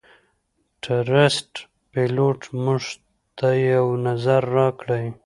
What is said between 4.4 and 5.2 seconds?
راکړئ